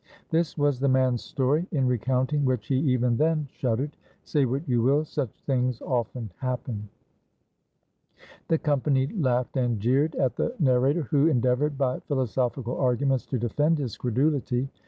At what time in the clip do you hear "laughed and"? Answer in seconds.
9.05-9.79